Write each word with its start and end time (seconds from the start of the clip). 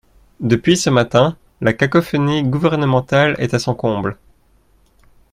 Depuis 0.39 0.77
ce 0.77 0.89
matin, 0.89 1.37
la 1.61 1.73
cacophonie 1.73 2.41
gouvernementale 2.41 3.35
est 3.37 3.53
à 3.53 3.59
son 3.59 3.75
comble. 3.75 4.17